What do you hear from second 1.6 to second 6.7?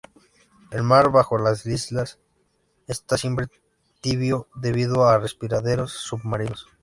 islas esta siempre tibio debido a respiraderos submarinos.